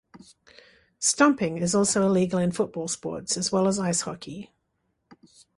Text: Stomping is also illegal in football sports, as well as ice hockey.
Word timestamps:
Stomping 0.97 1.59
is 1.59 1.75
also 1.75 2.01
illegal 2.07 2.39
in 2.39 2.51
football 2.51 2.87
sports, 2.87 3.37
as 3.37 3.51
well 3.51 3.67
as 3.67 3.77
ice 3.77 4.01
hockey. 4.01 4.49